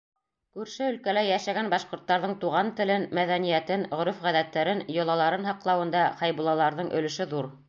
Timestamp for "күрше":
0.59-0.85